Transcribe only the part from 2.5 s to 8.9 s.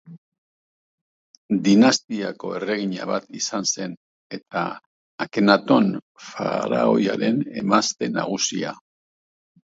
erregina bat izan zen, eta Akenaton faraoiaren emazte nagusia.